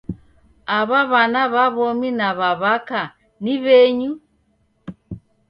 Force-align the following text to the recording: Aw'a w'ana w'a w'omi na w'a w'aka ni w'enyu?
Aw'a 0.77 0.99
w'ana 1.09 1.41
w'a 1.53 1.65
w'omi 1.75 2.09
na 2.19 2.27
w'a 2.39 2.51
w'aka 2.61 3.01
ni 3.43 3.55
w'enyu? 3.63 4.11